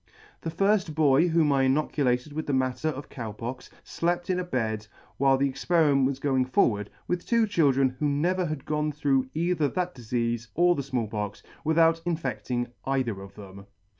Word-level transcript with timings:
The 0.41 0.49
firft 0.49 0.95
boy 0.95 1.27
whom 1.27 1.51
I 1.53 1.67
inocu 1.67 2.03
lated 2.03 2.33
with 2.33 2.47
the 2.47 2.53
matter 2.53 2.87
of 2.87 3.07
Cow 3.07 3.31
Pox, 3.31 3.69
flept 3.83 4.31
in 4.31 4.39
a 4.39 4.43
bed, 4.43 4.87
while 5.17 5.37
the 5.37 5.47
experiment 5.47 6.07
was 6.07 6.17
going 6.17 6.43
forward, 6.45 6.89
with 7.07 7.23
two 7.23 7.45
children 7.45 7.95
who 7.99 8.09
never 8.09 8.47
had 8.47 8.65
gone 8.65 8.91
through 8.91 9.29
either 9.35 9.67
that 9.67 9.93
difeafe 9.93 10.47
or 10.55 10.73
the 10.73 10.81
Small 10.81 11.05
Pox, 11.05 11.43
without 11.63 12.01
infedling 12.03 12.71
either 12.83 13.21
of 13.21 13.35
them. 13.35 13.67